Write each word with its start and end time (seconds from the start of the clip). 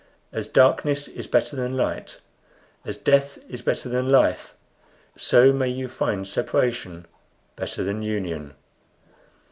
As 0.31 0.47
darkness 0.47 1.07
is 1.07 1.27
better 1.27 1.55
than 1.55 1.77
light, 1.77 2.21
as 2.83 2.97
death 2.97 3.37
is 3.47 3.61
better 3.61 3.87
than 3.87 4.09
life, 4.11 4.55
so 5.15 5.53
may 5.53 5.69
you 5.69 5.87
find 5.87 6.27
separation 6.27 7.05
better 7.55 7.83
than 7.83 8.01
union." 8.01 8.55